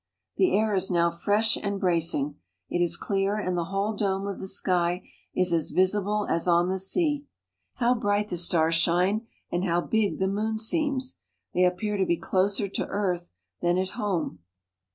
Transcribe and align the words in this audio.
The 0.37 0.57
air 0.57 0.73
is 0.73 0.89
now 0.89 1.11
fresh 1.11 1.55
and 1.57 1.79
bracing. 1.79 2.37
It 2.71 2.81
is 2.81 2.97
clear, 2.97 3.35
and 3.35 3.55
the 3.55 3.65
whole 3.65 3.95
dome 3.95 4.25
of 4.25 4.39
the 4.39 4.47
sky 4.47 5.07
is 5.35 5.53
as 5.53 5.69
visible 5.69 6.25
as 6.27 6.47
on 6.47 6.69
the 6.69 6.79
sea. 6.79 7.27
How 7.75 7.93
bright 7.93 8.29
the 8.29 8.37
stars 8.37 8.73
shine 8.73 9.27
and 9.51 9.63
how 9.63 9.81
big 9.81 10.17
the 10.17 10.27
moon 10.27 10.57
seems! 10.57 11.19
They 11.53 11.65
lappear 11.69 11.97
to 11.99 12.05
be 12.07 12.17
closer 12.17 12.67
to 12.67 12.81
the 12.83 12.87
earth 12.89 13.31
than 13.61 13.77
at 13.77 13.89
home. 13.89 14.39